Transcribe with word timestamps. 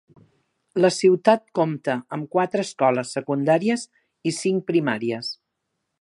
La 0.85 0.89
ciutat 0.95 1.43
compta 1.59 1.97
amb 2.17 2.29
quatre 2.37 2.65
escoles 2.69 3.13
secundàries 3.19 3.87
i 4.33 4.37
cinc 4.39 4.69
primàries. 4.73 5.31